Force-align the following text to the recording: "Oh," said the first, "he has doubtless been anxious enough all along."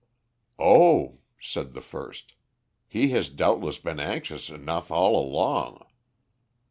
"Oh," 0.57 1.19
said 1.39 1.73
the 1.73 1.79
first, 1.81 2.33
"he 2.87 3.09
has 3.09 3.29
doubtless 3.29 3.77
been 3.77 3.99
anxious 3.99 4.49
enough 4.49 4.89
all 4.89 5.15
along." 5.15 5.85